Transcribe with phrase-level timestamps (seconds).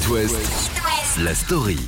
[0.00, 0.70] It West,
[1.22, 1.78] la story.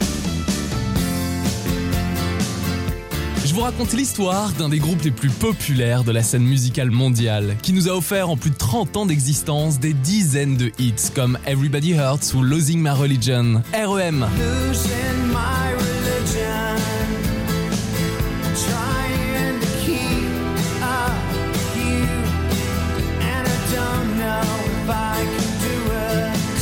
[3.45, 7.57] Je vous raconte l'histoire d'un des groupes les plus populaires de la scène musicale mondiale,
[7.63, 11.39] qui nous a offert en plus de 30 ans d'existence des dizaines de hits comme
[11.47, 14.27] Everybody Hurts ou Losing My Religion, REM.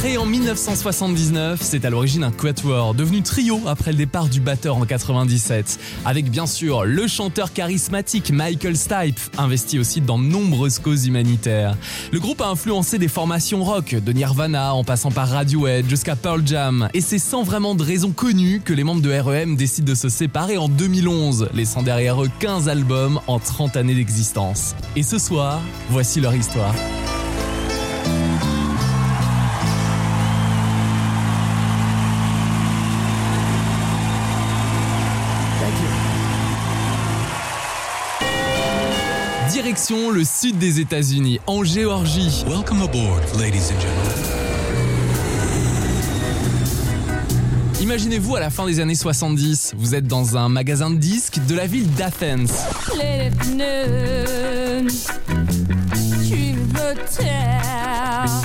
[0.00, 4.78] Créé en 1979, c'est à l'origine un quatuor, devenu trio après le départ du batteur
[4.78, 10.78] en 97, avec bien sûr le chanteur charismatique Michael Stipe, investi aussi dans de nombreuses
[10.78, 11.76] causes humanitaires.
[12.12, 16.40] Le groupe a influencé des formations rock, de Nirvana en passant par Radiohead jusqu'à Pearl
[16.46, 19.94] Jam, et c'est sans vraiment de raison connue que les membres de REM décident de
[19.94, 24.74] se séparer en 2011, laissant derrière eux 15 albums en 30 années d'existence.
[24.96, 25.60] Et ce soir,
[25.90, 26.74] voici leur histoire.
[39.90, 42.44] Direction le sud des États-Unis, en Géorgie.
[42.46, 44.12] Welcome aboard, ladies and gentlemen.
[47.80, 51.56] Imaginez-vous à la fin des années 70, vous êtes dans un magasin de disques de
[51.56, 52.52] la ville d'Athens.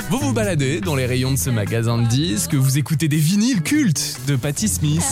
[0.09, 3.61] Vous vous baladez dans les rayons de ce magasin de disques, vous écoutez des vinyles
[3.61, 5.03] cultes de Patti Smith,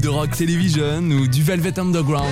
[0.00, 2.26] de rock Television ou du Velvet Underground.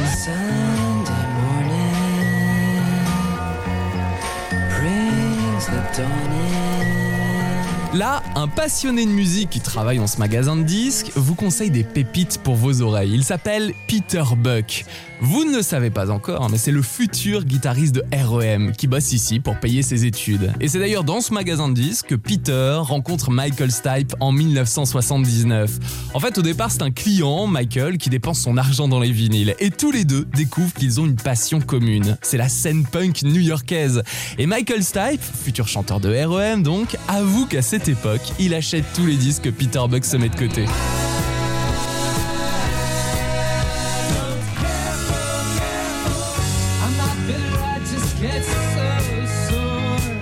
[7.93, 11.83] Là, un passionné de musique qui travaille dans ce magasin de disques vous conseille des
[11.83, 13.11] pépites pour vos oreilles.
[13.13, 14.85] Il s'appelle Peter Buck.
[15.23, 19.13] Vous ne le savez pas encore, mais c'est le futur guitariste de REM qui bosse
[19.13, 20.53] ici pour payer ses études.
[20.61, 25.79] Et c'est d'ailleurs dans ce magasin de disques que Peter rencontre Michael Stipe en 1979.
[26.15, 29.55] En fait, au départ, c'est un client, Michael, qui dépense son argent dans les vinyles.
[29.59, 32.17] Et tous les deux découvrent qu'ils ont une passion commune.
[32.23, 34.03] C'est la scène punk new-yorkaise.
[34.39, 39.07] Et Michael Stipe, futur chanteur de REM donc, avoue qu'à cette époque, il achète tous
[39.07, 40.65] les disques que Peter Buck se met de côté.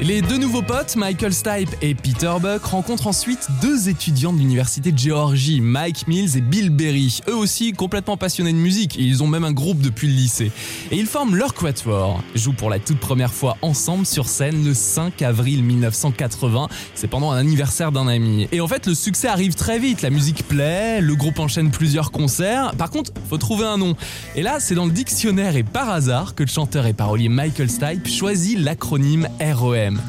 [0.09, 4.91] Les deux nouveaux potes, Michael Stipe et Peter Buck, rencontrent ensuite deux étudiants de l'université
[4.91, 9.23] de Géorgie, Mike Mills et Bill Berry, eux aussi complètement passionnés de musique, et ils
[9.23, 10.51] ont même un groupe depuis le lycée.
[10.91, 14.73] Et ils forment leur quatuor, jouent pour la toute première fois ensemble sur scène le
[14.73, 18.49] 5 avril 1980, c'est pendant un anniversaire d'un ami.
[18.51, 22.13] Et en fait, le succès arrive très vite, la musique plaît, le groupe enchaîne plusieurs
[22.13, 23.95] concerts, par contre, faut trouver un nom.
[24.37, 27.69] Et là, c'est dans le dictionnaire et par hasard que le chanteur et parolier Michael
[27.69, 29.29] Stipe choisit l'acronyme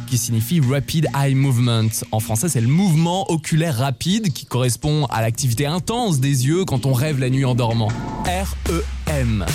[0.07, 1.89] Qui signifie Rapid Eye Movement.
[2.11, 6.85] En français, c'est le mouvement oculaire rapide qui correspond à l'activité intense des yeux quand
[6.85, 7.89] on rêve la nuit en dormant.
[8.25, 9.45] REM.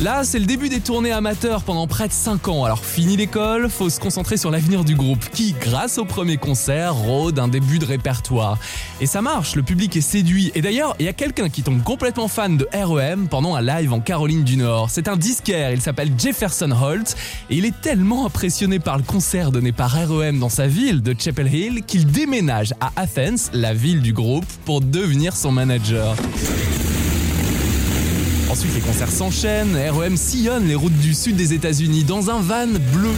[0.00, 2.64] Là, c'est le début des tournées amateurs pendant près de 5 ans.
[2.64, 6.94] Alors, fini l'école, faut se concentrer sur l'avenir du groupe qui, grâce au premier concert,
[6.94, 8.56] rôde un début de répertoire.
[9.02, 10.52] Et ça marche, le public est séduit.
[10.54, 13.92] Et d'ailleurs, il y a quelqu'un qui tombe complètement fan de REM pendant un live
[13.92, 14.90] en Caroline du Nord.
[14.90, 17.16] C'est un disquaire, il s'appelle Jefferson Holt
[17.50, 21.14] et il est tellement impressionné par le concert donné par REM dans sa ville de
[21.18, 26.14] Chapel Hill qu'il déménage à Athens, la ville du groupe, pour devenir son manager.
[28.50, 32.66] Ensuite, les concerts s'enchaînent, REM sillonne les routes du sud des États-Unis dans un van
[32.92, 33.14] bleu.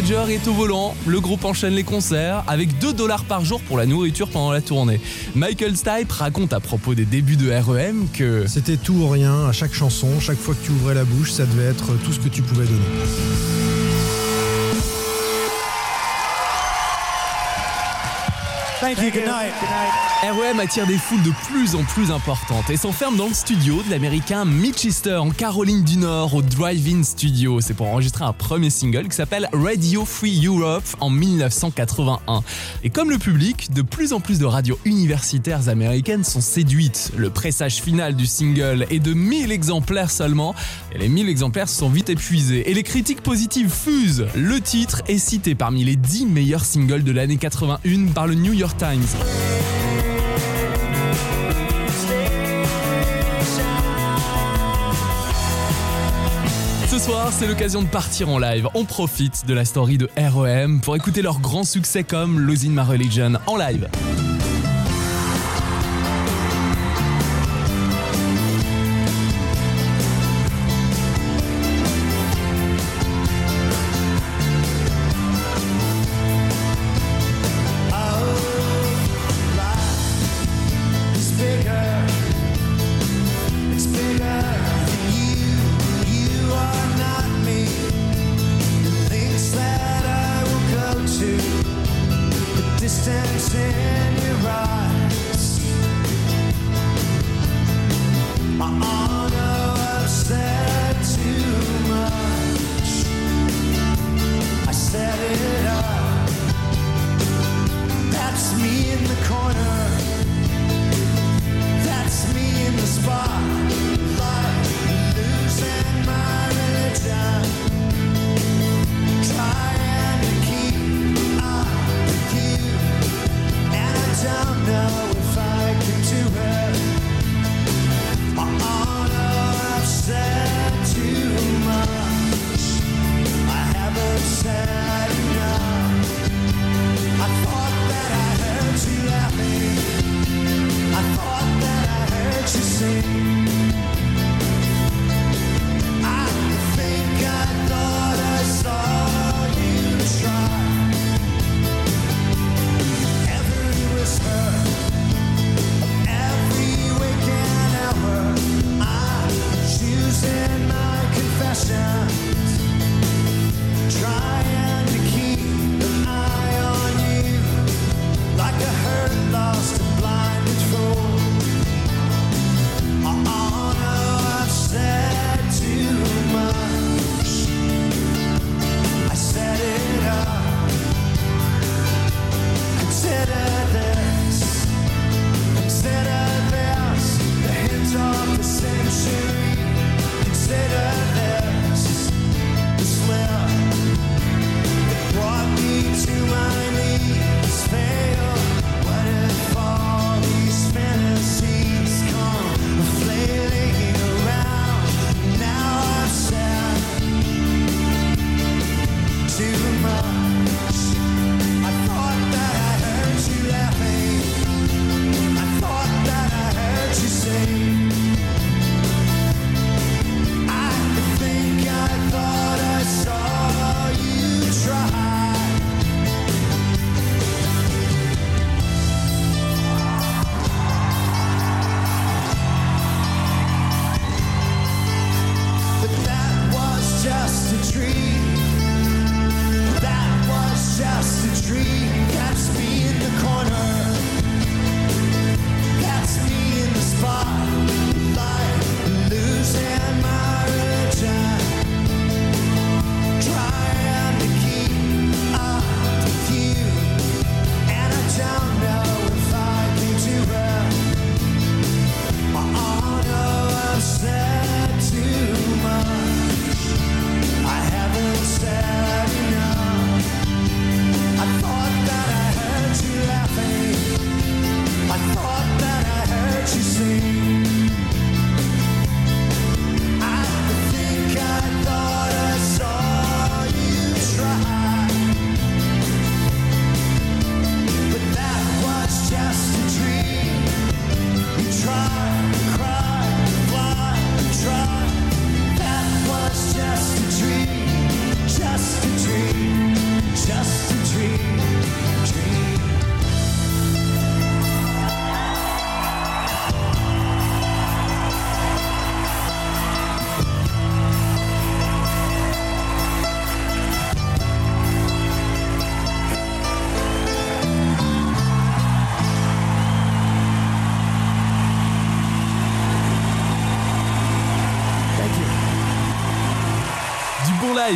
[0.00, 3.76] Manager est au volant, le groupe enchaîne les concerts avec 2 dollars par jour pour
[3.76, 4.98] la nourriture pendant la tournée.
[5.34, 9.52] Michael Stipe raconte à propos des débuts de REM que C'était tout ou rien à
[9.52, 12.30] chaque chanson, chaque fois que tu ouvrais la bouche, ça devait être tout ce que
[12.30, 13.69] tu pouvais donner.
[18.80, 19.10] Thank you.
[19.10, 19.52] Good night.
[20.22, 23.90] REM attire des foules de plus en plus importantes et s'enferme dans le studio de
[23.90, 27.60] l'américain Mitchester en Caroline du Nord au Drive-In Studio.
[27.60, 32.42] C'est pour enregistrer un premier single qui s'appelle Radio Free Europe en 1981.
[32.82, 37.12] Et comme le public, de plus en plus de radios universitaires américaines sont séduites.
[37.16, 40.54] Le pressage final du single est de 1000 exemplaires seulement
[40.94, 42.70] et les 1000 exemplaires se sont vite épuisés.
[42.70, 44.26] Et les critiques positives fusent.
[44.34, 48.52] Le titre est cité parmi les 10 meilleurs singles de l'année 81 par le New
[48.52, 48.69] York
[56.88, 58.68] Ce soir, c'est l'occasion de partir en live.
[58.74, 62.82] On profite de la story de REM pour écouter leurs grands succès comme Losing My
[62.82, 63.88] Religion en live.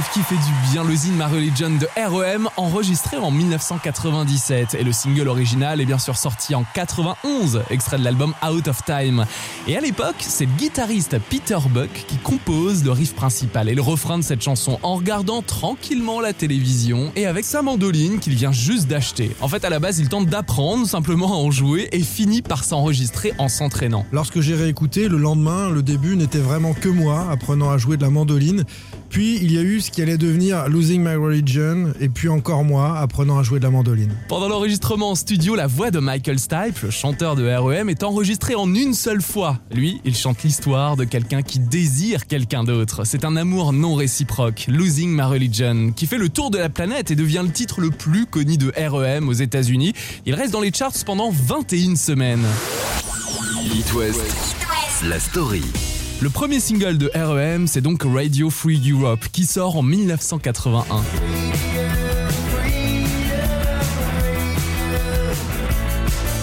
[0.03, 4.75] Qui fait du bien Losing My Religion de REM, enregistré en 1997.
[4.75, 8.85] Et le single original est bien sûr sorti en 91, extrait de l'album Out of
[8.85, 9.25] Time.
[9.69, 13.83] Et à l'époque, c'est le guitariste Peter Buck qui compose le riff principal et le
[13.83, 18.53] refrain de cette chanson en regardant tranquillement la télévision et avec sa mandoline qu'il vient
[18.53, 19.31] juste d'acheter.
[19.41, 22.65] En fait, à la base, il tente d'apprendre simplement à en jouer et finit par
[22.65, 24.07] s'enregistrer en s'entraînant.
[24.11, 28.03] Lorsque j'ai réécouté, le lendemain, le début n'était vraiment que moi apprenant à jouer de
[28.03, 28.65] la mandoline.
[29.09, 32.65] Puis il y a eu ce qui allait devenir Losing My Religion, et puis encore
[32.65, 34.13] moi apprenant à jouer de la mandoline.
[34.29, 38.55] Pendant l'enregistrement en studio, la voix de Michael Stipe, le chanteur de REM, est enregistrée
[38.55, 39.59] en une seule fois.
[39.71, 43.05] Lui, il chante l'histoire de quelqu'un qui désire quelqu'un d'autre.
[43.05, 47.11] C'est un amour non réciproque, Losing My Religion, qui fait le tour de la planète
[47.11, 49.93] et devient le titre le plus connu de REM aux États-Unis.
[50.25, 52.45] Il reste dans les charts pendant 21 semaines.
[53.75, 54.23] It West,
[55.07, 55.94] la story.
[56.21, 61.03] Le premier single de REM, c'est donc Radio Free Europe, qui sort en 1981.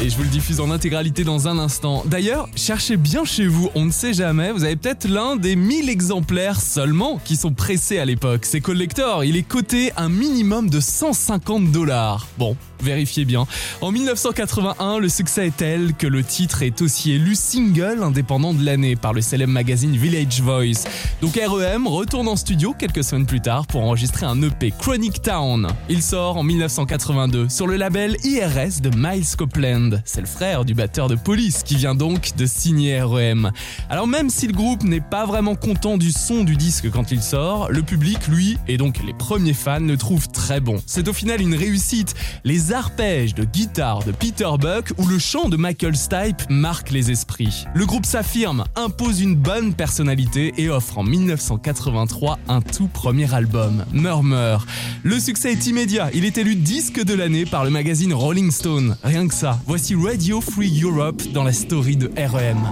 [0.03, 2.03] Et je vous le diffuse en intégralité dans un instant.
[2.07, 5.89] D'ailleurs, cherchez bien chez vous, on ne sait jamais, vous avez peut-être l'un des 1000
[5.89, 8.45] exemplaires seulement qui sont pressés à l'époque.
[8.45, 12.27] C'est collector, il est coté un minimum de 150 dollars.
[12.39, 13.45] Bon, vérifiez bien.
[13.81, 18.63] En 1981, le succès est tel que le titre est aussi élu single indépendant de
[18.63, 20.87] l'année par le célèbre magazine Village Voice.
[21.21, 25.67] Donc REM retourne en studio quelques semaines plus tard pour enregistrer un EP Chronic Town.
[25.89, 30.01] Il sort en 1982 sur le label IRS de Miles Copeland.
[30.05, 33.51] C'est le frère du batteur de Police qui vient donc de signer REM.
[33.89, 37.21] Alors même si le groupe n'est pas vraiment content du son du disque quand il
[37.21, 40.81] sort, le public, lui, et donc les premiers fans, le trouvent très bon.
[40.85, 42.15] C'est au final une réussite.
[42.43, 47.11] Les arpèges de guitare de Peter Buck ou le chant de Michael Stipe marquent les
[47.11, 47.65] esprits.
[47.73, 53.85] Le groupe s'affirme, impose une bonne personnalité et offre en 1983 un tout premier album,
[53.91, 54.65] Murmur.
[55.03, 58.97] Le succès est immédiat, il est élu disque de l'année par le magazine Rolling Stone.
[59.03, 62.71] Rien que ça, voici Radio Free Europe dans la story de REM.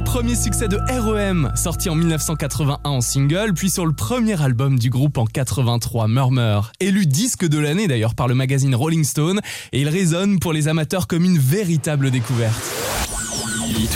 [0.00, 4.88] premier succès de REM, sorti en 1981 en single, puis sur le premier album du
[4.88, 6.72] groupe en 83, Murmur.
[6.80, 9.40] Élu disque de l'année d'ailleurs par le magazine Rolling Stone,
[9.72, 12.62] et il résonne pour les amateurs comme une véritable découverte.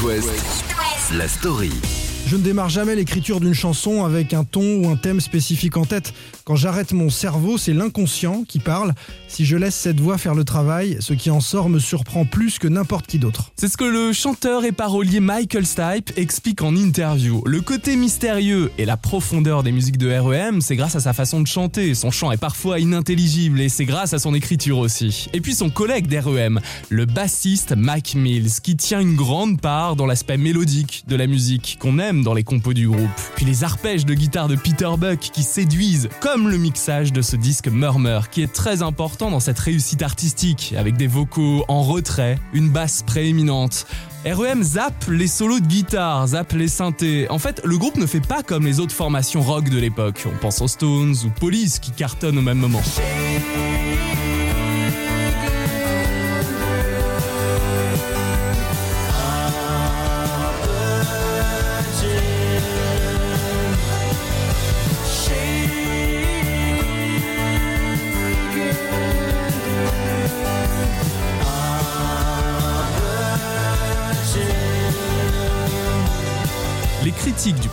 [0.03, 0.65] West,
[1.13, 2.06] la story.
[2.27, 5.85] Je ne démarre jamais l'écriture d'une chanson avec un ton ou un thème spécifique en
[5.85, 6.13] tête.
[6.45, 8.95] Quand j'arrête mon cerveau, c'est l'inconscient qui parle.
[9.29, 12.59] Si je laisse cette voix faire le travail, ce qui en sort me surprend plus
[12.59, 13.53] que n'importe qui d'autre.
[13.55, 17.45] C'est ce que le chanteur et parolier Michael Stipe explique en interview.
[17.47, 21.41] Le côté mystérieux et la profondeur des musiques de REM, c'est grâce à sa façon
[21.41, 21.95] de chanter.
[21.95, 25.29] Son chant est parfois inintelligible et c'est grâce à son écriture aussi.
[25.33, 30.07] Et puis son collègue d'REM, le bassiste Mike Mills, qui tient une grande part dans
[30.07, 33.09] l'aspect mélodique de la musique qu'on aime dans les compos du groupe.
[33.35, 37.37] Puis les arpèges de guitare de Peter Buck qui séduisent, comme le mixage de ce
[37.37, 42.39] disque Murmur, qui est très important dans cette réussite artistique, avec des vocaux en retrait,
[42.53, 43.87] une basse prééminente.
[44.25, 47.31] REM zappe les solos de guitare, zappe les synthés.
[47.31, 50.25] En fait, le groupe ne fait pas comme les autres formations rock de l'époque.
[50.27, 52.83] On pense aux Stones ou Police qui cartonnent au même moment.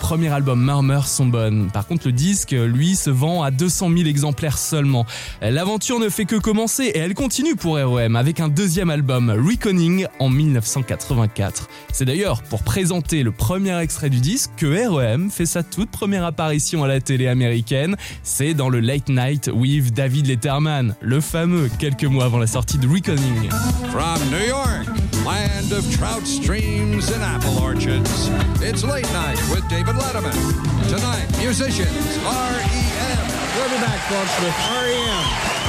[0.03, 1.71] Premier album Murmur sont bonnes.
[1.71, 5.05] Par contre, le disque, lui, se vend à 200 000 exemplaires seulement.
[5.41, 10.07] L'aventure ne fait que commencer et elle continue pour REM avec un deuxième album, Reckoning,
[10.19, 11.69] en 1984.
[11.93, 16.25] C'est d'ailleurs pour présenter le premier extrait du disque que REM fait sa toute première
[16.25, 17.95] apparition à la télé américaine.
[18.23, 22.77] C'est dans le Late Night with David Letterman, le fameux, quelques mois avant la sortie
[22.77, 23.49] de Reckoning.
[23.89, 24.85] From New York,
[25.25, 28.29] land of trout streams and apple orchards,
[28.61, 30.33] it's late night with David Letterman.
[30.89, 33.25] Tonight, musicians R.E.M.
[33.55, 35.62] We'll be back, folks, with REM.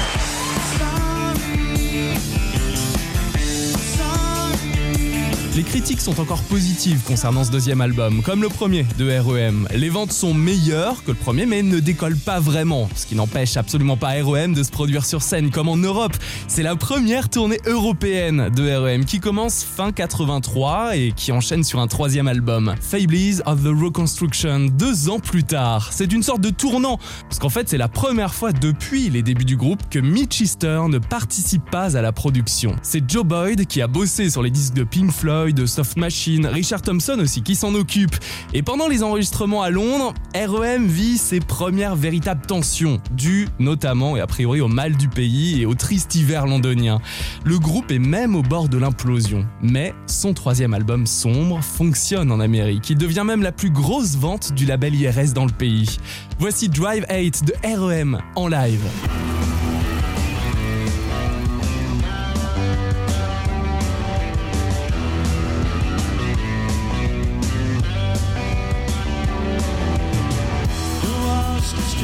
[5.56, 9.68] Les critiques sont encore positives concernant ce deuxième album, comme le premier de REM.
[9.72, 13.56] Les ventes sont meilleures que le premier, mais ne décollent pas vraiment, ce qui n'empêche
[13.56, 16.16] absolument pas REM de se produire sur scène comme en Europe.
[16.48, 21.78] C'est la première tournée européenne de REM qui commence fin 83 et qui enchaîne sur
[21.78, 25.90] un troisième album, Fables of the Reconstruction, deux ans plus tard.
[25.92, 29.44] C'est une sorte de tournant, parce qu'en fait c'est la première fois depuis les débuts
[29.44, 32.74] du groupe que Mitch Easter ne participe pas à la production.
[32.82, 36.46] C'est Joe Boyd qui a bossé sur les disques de Pink Floyd, de Soft Machine,
[36.46, 38.16] Richard Thompson aussi qui s'en occupe.
[38.52, 44.20] Et pendant les enregistrements à Londres, REM vit ses premières véritables tensions, dues notamment et
[44.20, 47.00] a priori au mal du pays et au triste hiver londonien.
[47.44, 49.46] Le groupe est même au bord de l'implosion.
[49.62, 52.90] Mais son troisième album sombre fonctionne en Amérique.
[52.90, 55.98] Il devient même la plus grosse vente du label IRS dans le pays.
[56.38, 58.82] Voici Drive 8 de REM en live.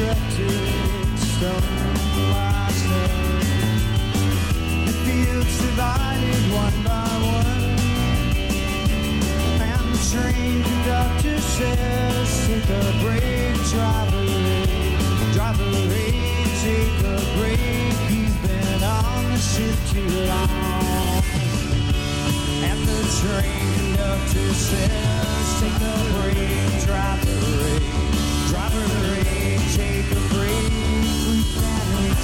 [0.01, 1.93] Constructed stone
[2.31, 2.71] by.
[4.85, 7.77] The fields divided one by one.
[9.61, 14.25] And the train conductor says, Take a break, driver,
[15.33, 15.71] driver,
[16.65, 17.93] take a break.
[18.09, 21.23] You've been on the ship too long.
[22.67, 28.30] And the train conductor says, Take a break, driver,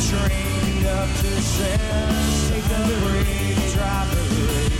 [0.00, 4.72] And the train conductor says, take a break, drive a break,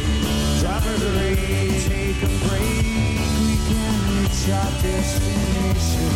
[0.61, 1.39] drive a break,
[1.85, 3.21] take a break.
[3.45, 6.13] We can reach our destination.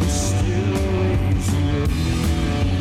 [0.00, 2.77] We're still ways.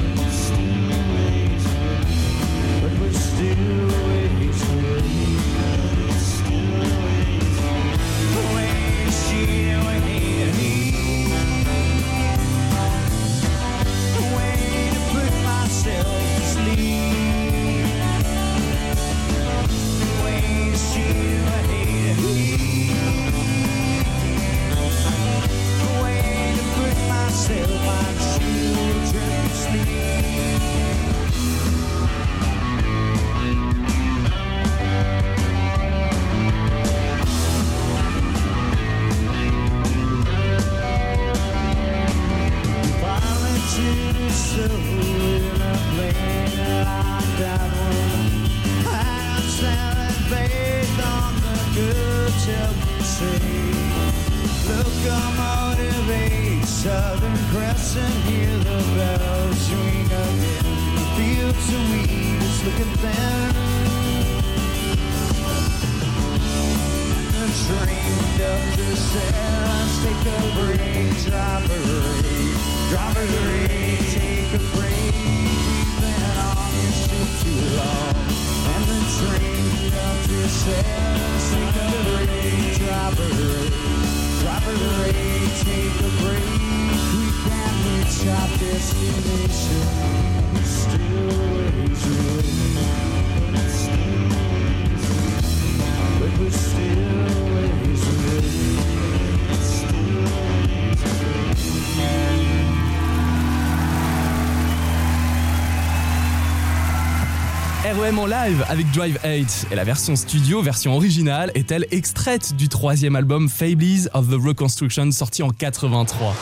[108.16, 113.18] En live avec Drive 8 et la version studio, version originale, est-elle extraite du troisième
[113.18, 116.34] album Fables of the Reconstruction sorti en 83.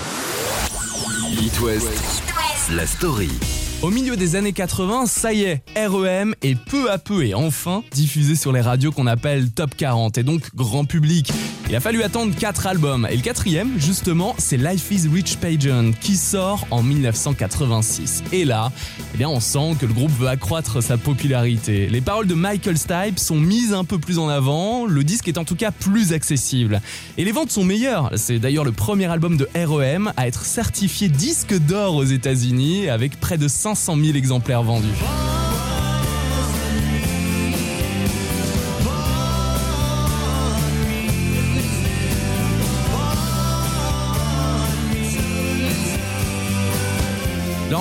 [1.41, 2.21] It West,
[2.69, 3.64] la story.
[3.85, 7.83] Au milieu des années 80, ça y est, REM est peu à peu et enfin
[7.91, 11.31] diffusé sur les radios qu'on appelle Top 40 et donc grand public.
[11.69, 15.91] Il a fallu attendre 4 albums et le quatrième, justement, c'est Life is Rich Pageant
[16.01, 18.23] qui sort en 1986.
[18.31, 18.71] Et là,
[19.13, 21.87] eh bien, on sent que le groupe veut accroître sa popularité.
[21.87, 25.37] Les paroles de Michael Stipe sont mises un peu plus en avant, le disque est
[25.37, 26.81] en tout cas plus accessible.
[27.19, 28.11] Et les ventes sont meilleures.
[28.15, 33.19] C'est d'ailleurs le premier album de REM à être certifié disque d'or aux États-Unis avec
[33.19, 35.44] près de 500 000 exemplaires vendus.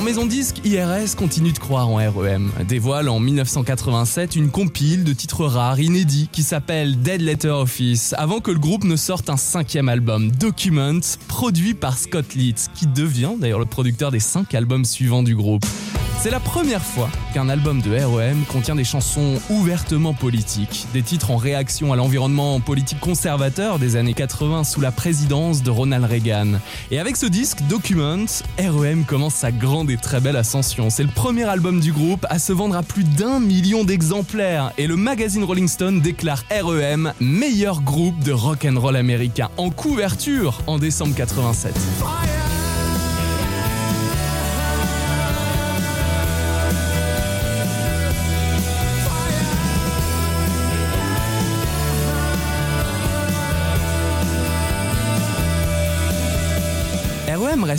[0.04, 2.52] Maison disque IRS continue de croire en REM.
[2.68, 8.40] Dévoile en 1987 une compile de titres rares inédits qui s'appelle Dead Letter Office, avant
[8.40, 13.32] que le groupe ne sorte un cinquième album, Document, produit par Scott Litt, qui devient
[13.38, 15.64] d'ailleurs le producteur des cinq albums suivants du groupe.
[16.20, 21.30] C'est la première fois qu'un album de REM contient des chansons ouvertement politiques, des titres
[21.30, 26.58] en réaction à l'environnement politique conservateur des années 80 sous la présidence de Ronald Reagan.
[26.90, 28.24] Et avec ce disque, Document,
[28.58, 30.88] REM commence sa grande et très belle ascension.
[30.88, 34.86] C'est le premier album du groupe à se vendre à plus d'un million d'exemplaires et
[34.86, 40.62] le magazine Rolling Stone déclare REM meilleur groupe de rock and roll américain en couverture
[40.66, 42.33] en décembre 87.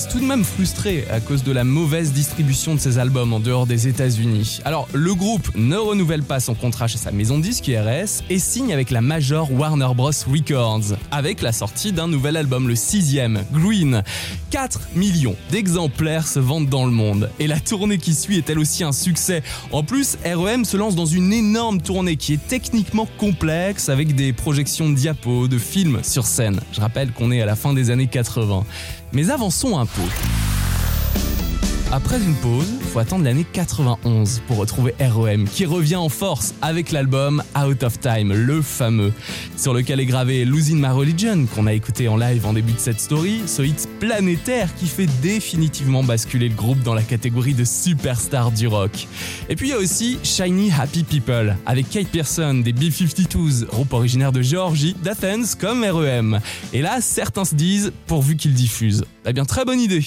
[0.04, 3.66] Tout de même frustré à cause de la mauvaise distribution de ses albums en dehors
[3.66, 4.60] des États-Unis.
[4.66, 8.74] Alors, le groupe ne renouvelle pas son contrat chez sa maison disque IRS et signe
[8.74, 10.12] avec la major Warner Bros.
[10.28, 14.04] Records, avec la sortie d'un nouvel album, le sixième, Green.
[14.52, 18.60] 4 millions d'exemplaires se vendent dans le monde et la tournée qui suit est elle
[18.60, 19.44] aussi un succès.
[19.72, 24.34] En plus, REM se lance dans une énorme tournée qui est techniquement complexe avec des
[24.34, 26.60] projections de diapos, de films sur scène.
[26.74, 28.66] Je rappelle qu'on est à la fin des années 80.
[29.15, 30.01] Mais avançons un peu.
[31.91, 36.91] Après une pause, faut attendre l'année 91 pour retrouver REM qui revient en force avec
[36.91, 39.13] l'album Out of Time, le fameux,
[39.56, 42.80] sur lequel est gravé Losing My Religion qu'on a écouté en live en début de
[42.80, 47.63] cette story, ce hit planétaire qui fait définitivement basculer le groupe dans la catégorie de
[47.63, 49.08] superstar du rock.
[49.48, 53.93] Et puis il y a aussi Shiny Happy People avec Kate Pearson des B-52s, groupe
[53.93, 56.39] originaire de Géorgie, d'Athens comme REM.
[56.74, 59.06] Et là, certains se disent pourvu qu'ils diffusent.
[59.26, 60.04] Eh bien, très bonne idée.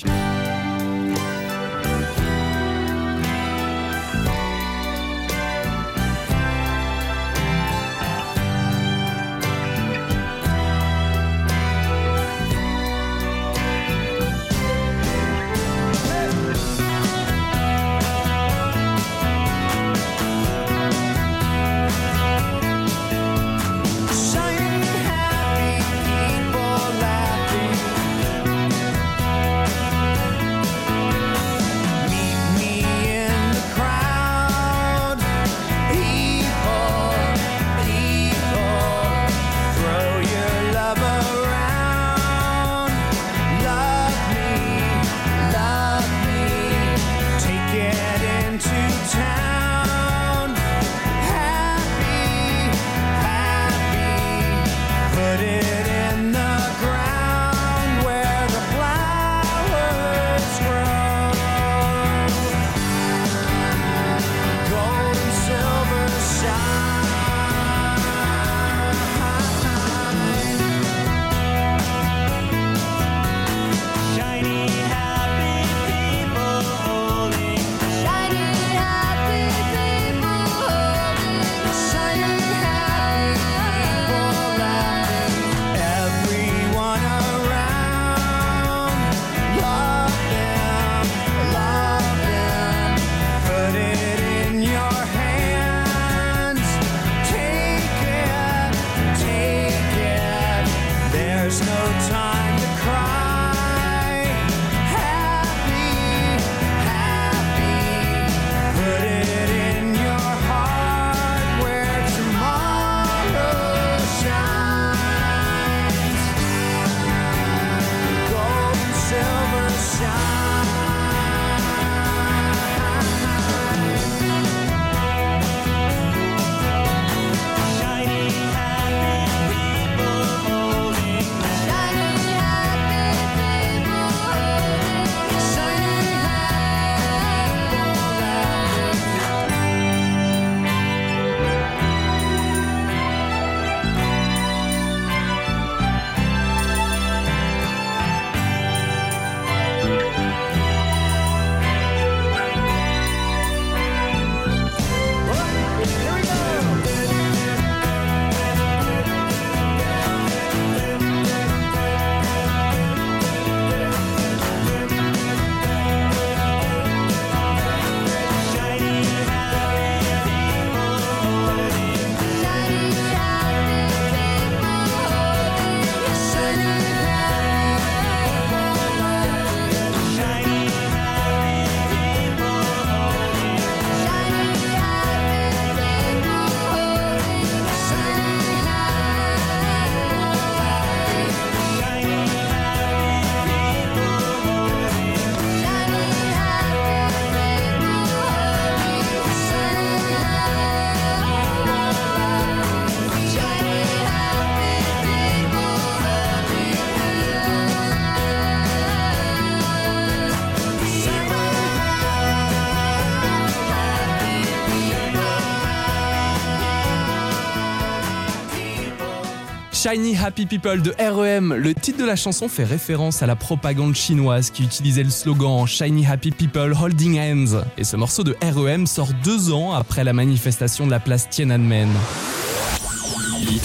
[219.80, 221.54] Shiny Happy People de REM.
[221.54, 225.68] Le titre de la chanson fait référence à la propagande chinoise qui utilisait le slogan
[225.68, 227.62] Shiny Happy People Holding Hands.
[227.76, 231.90] Et ce morceau de REM sort deux ans après la manifestation de la place Tiananmen.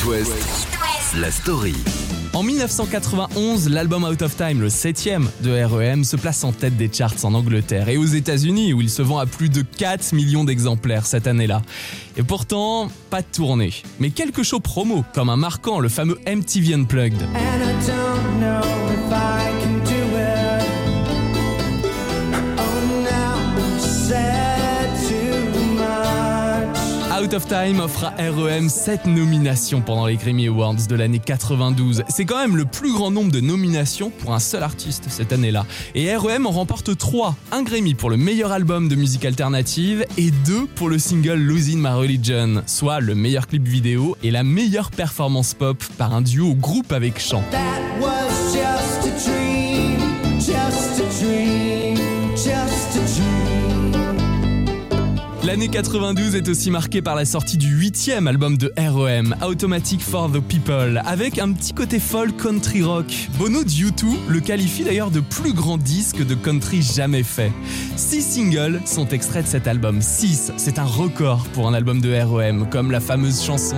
[0.06, 0.68] West,
[1.16, 1.74] la story.
[2.34, 6.90] En 1991, l'album Out of Time, le septième de REM, se place en tête des
[6.92, 10.44] charts en Angleterre et aux États-Unis, où il se vend à plus de 4 millions
[10.44, 11.62] d'exemplaires cette année-là.
[12.18, 16.74] Et pourtant, pas de tournée, mais quelques shows promo, comme un marquant, le fameux MTV
[16.74, 17.22] Unplugged.
[27.34, 32.04] Of Time offre à REM 7 nominations pendant les Grammy Awards de l'année 92.
[32.10, 35.66] C'est quand même le plus grand nombre de nominations pour un seul artiste cette année-là.
[35.96, 37.36] Et REM en remporte 3.
[37.52, 41.80] Un Grammy pour le meilleur album de musique alternative et 2 pour le single Losing
[41.80, 46.54] My Religion, soit le meilleur clip vidéo et la meilleure performance pop par un duo
[46.54, 47.44] groupe avec chant.
[55.54, 60.32] L'année 92 est aussi marquée par la sortie du huitième album de REM, Automatic for
[60.32, 63.06] the People, avec un petit côté folk country rock.
[63.38, 67.52] Bono de U2 le qualifie d'ailleurs de plus grand disque de country jamais fait.
[67.96, 70.02] Six singles sont extraits de cet album.
[70.02, 73.78] 6, c'est un record pour un album de REM, comme la fameuse chanson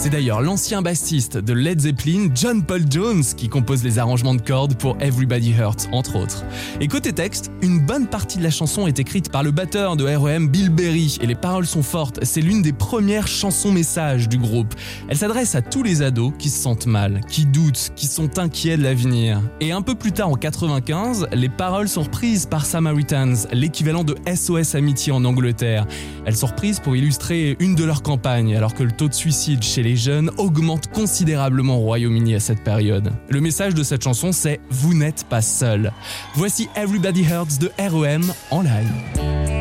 [0.00, 4.40] C'est d'ailleurs l'ancien bassiste de Led Zeppelin, John Paul Jones, qui compose les arrangements de
[4.40, 6.44] cordes pour Everybody Hurts, entre autres.
[6.80, 10.04] Et côté texte, une bonne partie de la chanson est écrite par le batteur de
[10.04, 12.20] REM, Bill Berry, et les paroles sont fortes.
[12.22, 14.72] C'est l'une des premières chansons messages du groupe.
[15.08, 18.76] Elle s'adresse à tous les ados qui se sentent mal, qui doutent, qui sont inquiets
[18.76, 19.42] de l'avenir.
[19.60, 24.14] Et un peu plus tard, en 95, les paroles sont reprises par Samaritans, l'équivalent de
[24.32, 25.88] SOS Amitié en Angleterre.
[26.24, 29.64] Elles sont reprises pour illustrer une de leurs campagnes, alors que le taux de suicide
[29.64, 33.12] chez les jeunes augmente considérablement au Royaume-Uni à cette période.
[33.28, 35.92] Le message de cette chanson, c'est Vous n'êtes pas seul.
[36.34, 39.57] Voici Everybody Hurts de REM en live.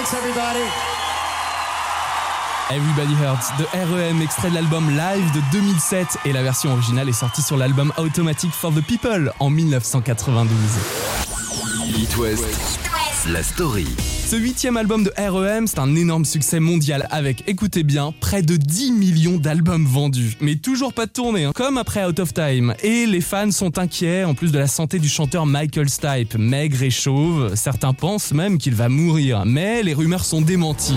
[0.00, 0.64] Thanks, everybody.
[2.70, 7.12] Everybody Hurts de REM, extrait de l'album Live de 2007 et la version originale est
[7.12, 10.56] sortie sur l'album Automatic for the People en 1992.
[11.98, 12.80] It West,
[13.26, 14.19] la story.
[14.30, 18.56] Ce huitième album de REM, c'est un énorme succès mondial avec, écoutez bien, près de
[18.56, 20.36] 10 millions d'albums vendus.
[20.40, 22.72] Mais toujours pas de tournée, hein, comme après Out of Time.
[22.84, 26.80] Et les fans sont inquiets, en plus de la santé du chanteur Michael Stipe, maigre
[26.84, 27.56] et chauve.
[27.56, 30.94] Certains pensent même qu'il va mourir, mais les rumeurs sont démenties.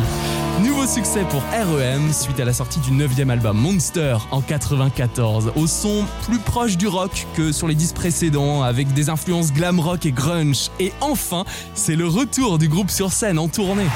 [0.62, 5.66] Nouveau succès pour REM suite à la sortie du neuvième album Monster en 94, au
[5.66, 10.06] son plus proche du rock que sur les dix précédents, avec des influences glam rock
[10.06, 10.70] et grunge.
[10.80, 11.44] Et enfin,
[11.74, 13.88] c'est le retour du groupe sur scène en tournée.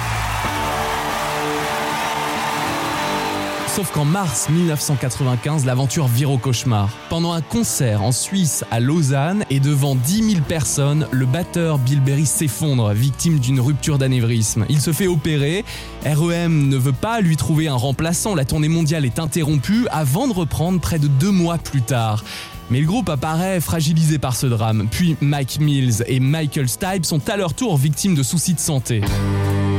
[3.78, 6.90] Sauf qu'en mars 1995, l'aventure vire au cauchemar.
[7.12, 12.02] Pendant un concert en Suisse à Lausanne et devant 10 000 personnes, le batteur Bill
[12.02, 14.66] Berry s'effondre, victime d'une rupture d'anévrisme.
[14.68, 15.64] Il se fait opérer.
[16.04, 18.34] REM ne veut pas lui trouver un remplaçant.
[18.34, 22.24] La tournée mondiale est interrompue avant de reprendre près de deux mois plus tard.
[22.72, 24.88] Mais le groupe apparaît fragilisé par ce drame.
[24.90, 29.02] Puis Mike Mills et Michael Stipe sont à leur tour victimes de soucis de santé.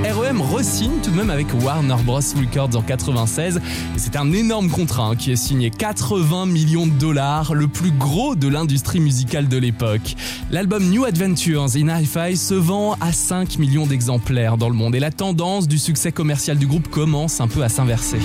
[0.05, 2.21] REM re-signe tout de même avec Warner Bros.
[2.37, 3.57] Records en 96.
[3.57, 3.61] Et
[3.99, 8.37] c'est un énorme contrat hein, qui est signé 80 millions de dollars, le plus gros
[8.37, 10.15] de l'industrie musicale de l'époque.
[10.51, 15.01] L'album New Adventures in Hi-Fi se vend à 5 millions d'exemplaires dans le monde et
[15.01, 18.19] la tendance du succès commercial du groupe commence un peu à s'inverser.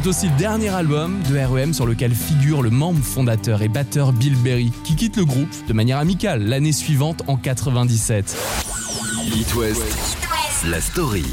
[0.00, 4.12] C'est aussi le dernier album de REM sur lequel figure le membre fondateur et batteur
[4.12, 8.36] Bill Berry, qui quitte le groupe de manière amicale l'année suivante en 97.
[9.34, 9.82] It West,
[10.70, 11.24] la story.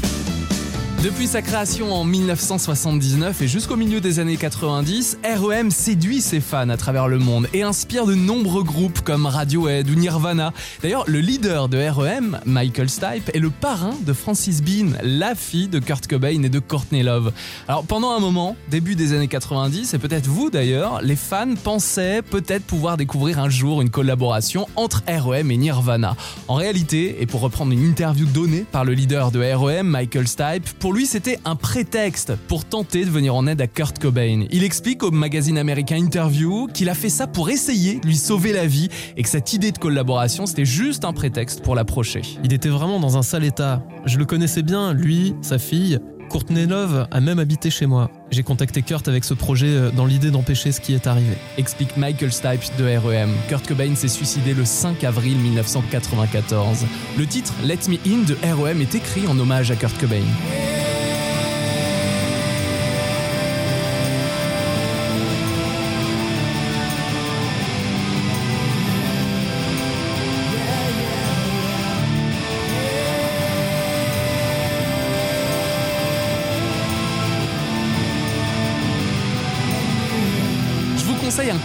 [1.06, 6.68] Depuis sa création en 1979 et jusqu'au milieu des années 90, REM séduit ses fans
[6.68, 10.52] à travers le monde et inspire de nombreux groupes comme Radiohead ou Nirvana.
[10.82, 15.68] D'ailleurs, le leader de REM, Michael Stipe, est le parrain de Francis Bean, la fille
[15.68, 17.32] de Kurt Cobain et de Courtney Love.
[17.68, 22.20] Alors pendant un moment, début des années 90, et peut-être vous d'ailleurs, les fans pensaient
[22.22, 26.16] peut-être pouvoir découvrir un jour une collaboration entre REM et Nirvana.
[26.48, 30.68] En réalité, et pour reprendre une interview donnée par le leader de REM, Michael Stipe,
[30.96, 34.46] lui c'était un prétexte pour tenter de venir en aide à Kurt Cobain.
[34.50, 38.54] Il explique au magazine américain Interview qu'il a fait ça pour essayer de lui sauver
[38.54, 42.22] la vie et que cette idée de collaboration c'était juste un prétexte pour l'approcher.
[42.42, 43.82] Il était vraiment dans un sale état.
[44.06, 46.00] Je le connaissais bien, lui, sa fille.
[46.28, 48.10] Courtney Love a même habité chez moi.
[48.30, 51.36] J'ai contacté Kurt avec ce projet euh, dans l'idée d'empêcher ce qui est arrivé.
[51.58, 53.30] Explique Michael Stipe de REM.
[53.48, 56.84] Kurt Cobain s'est suicidé le 5 avril 1994.
[57.18, 60.24] Le titre Let Me In de REM est écrit en hommage à Kurt Cobain.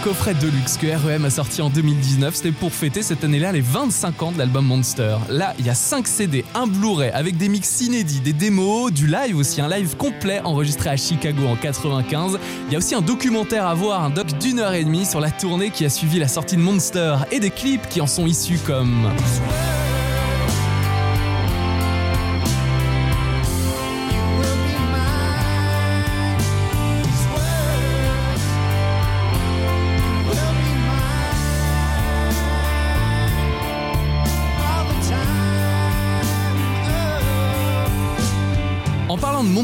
[0.02, 2.34] Coffret de luxe que REM a sorti en 2019.
[2.34, 5.16] C'était pour fêter cette année-là les 25 ans de l'album Monster.
[5.28, 9.06] Là, il y a 5 CD, un Blu-ray avec des mix inédits, des démos, du
[9.06, 12.38] live aussi, un live complet enregistré à Chicago en 95.
[12.66, 15.20] Il y a aussi un documentaire à voir, un doc d'une heure et demie sur
[15.20, 18.26] la tournée qui a suivi la sortie de Monster et des clips qui en sont
[18.26, 19.08] issus comme...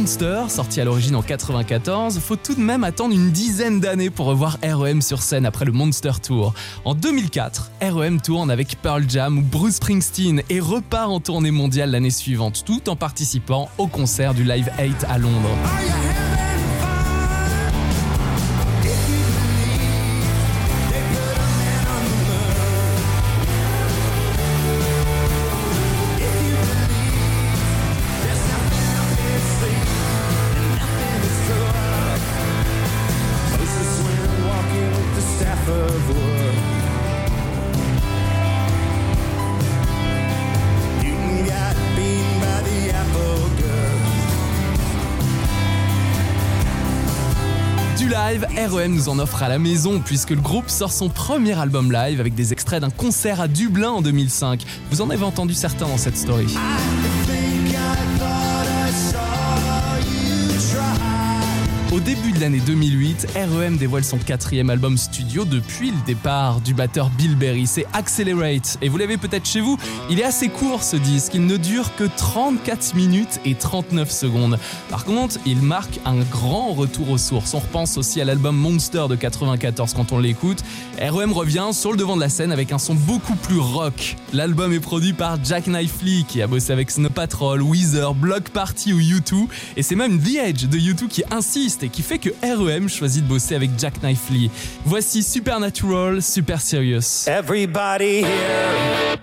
[0.09, 4.25] Monster, sorti à l'origine en 94, faut tout de même attendre une dizaine d'années pour
[4.25, 6.55] revoir REM sur scène après le Monster Tour.
[6.87, 11.91] En 2004, REM tourne avec Pearl Jam ou Bruce Springsteen et repart en tournée mondiale
[11.91, 15.59] l'année suivante, tout en participant au concert du Live 8 à Londres.
[48.67, 52.19] REM nous en offre à la maison puisque le groupe sort son premier album live
[52.19, 54.65] avec des extraits d'un concert à Dublin en 2005.
[54.91, 56.57] Vous en avez entendu certains dans cette story.
[62.09, 67.11] Début de l'année 2008, REM dévoile son quatrième album studio depuis le départ du batteur
[67.11, 67.67] Bill Berry.
[67.67, 68.79] C'est Accelerate.
[68.81, 69.77] Et vous l'avez peut-être chez vous,
[70.09, 71.35] il est assez court ce disque.
[71.35, 74.59] Il ne dure que 34 minutes et 39 secondes.
[74.89, 77.53] Par contre, il marque un grand retour aux sources.
[77.53, 80.65] On repense aussi à l'album Monster de 94 quand on l'écoute.
[80.99, 84.17] REM revient sur le devant de la scène avec un son beaucoup plus rock.
[84.33, 88.95] L'album est produit par Jack Knifley qui a bossé avec Snow Patrol, Weezer, Block Party
[88.95, 89.47] ou U2.
[89.77, 93.25] Et c'est même The Edge de U2 qui insiste et qui fait que REM choisit
[93.25, 94.51] de bosser avec Jack Knifley.
[94.85, 97.27] Voici Supernatural, Super Serious.
[97.27, 99.19] Everybody here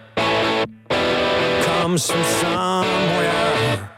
[1.63, 3.89] comes from somewhere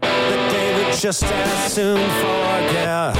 [0.00, 3.14] that they would just as soon forget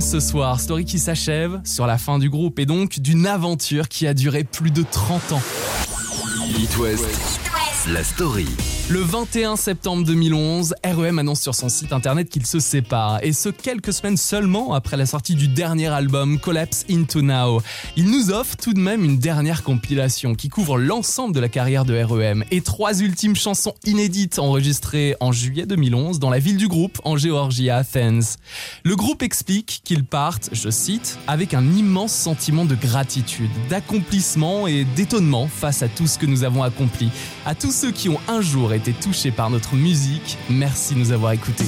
[0.00, 4.06] ce soir, story qui s'achève sur la fin du groupe et donc d'une aventure qui
[4.06, 5.42] a duré plus de 30 ans.
[6.78, 7.40] West,
[7.88, 8.46] la story.
[8.90, 13.48] Le 21 septembre 2011, REM annonce sur son site internet qu'il se sépare, et ce
[13.48, 17.62] quelques semaines seulement après la sortie du dernier album Collapse Into Now.
[17.96, 21.84] Il nous offre tout de même une dernière compilation qui couvre l'ensemble de la carrière
[21.84, 26.66] de REM et trois ultimes chansons inédites enregistrées en juillet 2011 dans la ville du
[26.66, 28.36] groupe en Géorgie à Athens.
[28.82, 34.84] Le groupe explique qu'ils partent, je cite, avec un immense sentiment de gratitude, d'accomplissement et
[34.84, 37.10] d'étonnement face à tout ce que nous avons accompli.
[37.46, 41.12] À tous ceux qui ont un jour été touchés par notre musique, merci de nous
[41.12, 41.66] avoir écoutés.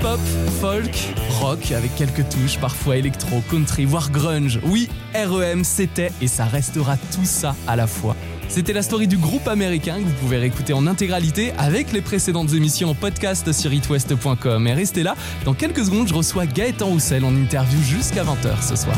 [0.00, 0.20] pop,
[0.60, 4.60] folk, rock avec quelques touches, parfois électro, country, voire grunge.
[4.64, 8.16] Oui, REM c'était et ça restera tout ça à la fois.
[8.48, 12.52] C'était la story du groupe américain que vous pouvez réécouter en intégralité avec les précédentes
[12.52, 14.66] émissions en podcast sur itwest.com.
[14.66, 15.14] Et restez là,
[15.44, 18.96] dans quelques secondes, je reçois Gaëtan Roussel en interview jusqu'à 20h ce soir.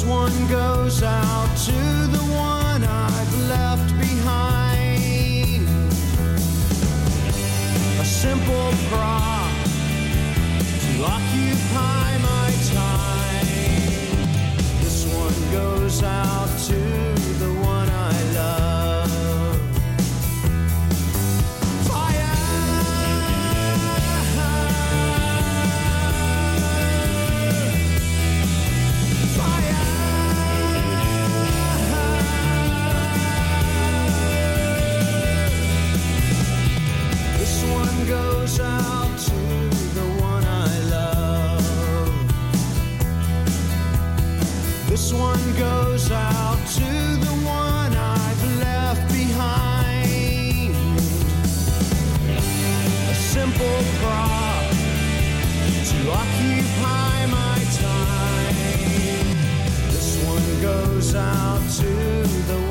[0.00, 5.68] This one goes out to the one I've left behind.
[8.00, 9.52] A simple prop
[10.84, 13.46] to occupy my time.
[14.80, 16.80] This one goes out to
[17.38, 17.79] the one
[45.60, 46.90] goes out to
[47.26, 50.74] the one I've left behind.
[53.10, 54.70] A simple prop
[55.90, 58.56] to occupy my time.
[59.92, 61.92] This one goes out to
[62.50, 62.69] the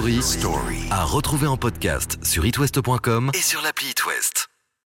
[0.00, 4.39] Story, à retrouver en podcast sur itwest.com et sur l'appli itwest.